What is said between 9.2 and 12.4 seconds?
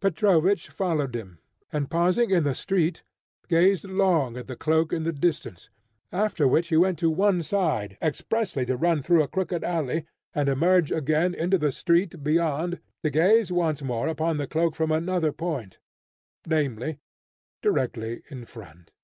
a crooked alley, and emerge again into the street